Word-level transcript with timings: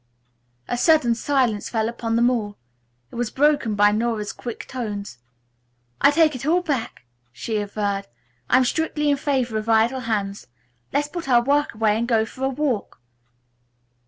A 0.67 0.79
sudden 0.79 1.13
silence 1.13 1.69
fell 1.69 1.87
upon 1.87 2.15
them 2.15 2.31
all. 2.31 2.57
It 3.11 3.15
was 3.17 3.29
broken 3.29 3.75
by 3.75 3.91
Nora's 3.91 4.33
quick 4.33 4.65
tones. 4.67 5.19
"I'll 6.01 6.11
take 6.11 6.33
it 6.35 6.43
all 6.43 6.63
back," 6.63 7.05
she 7.31 7.57
averred. 7.57 8.07
"I'm 8.49 8.65
strictly 8.65 9.11
in 9.11 9.17
favor 9.17 9.59
of 9.59 9.69
idle 9.69 9.99
hands. 9.99 10.47
Let's 10.91 11.07
put 11.07 11.29
our 11.29 11.43
work 11.43 11.75
away 11.75 11.99
and 11.99 12.07
go 12.07 12.25
for 12.25 12.43
a 12.43 12.49
walk!" 12.49 12.99